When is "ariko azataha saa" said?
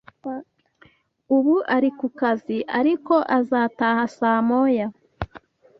2.79-4.41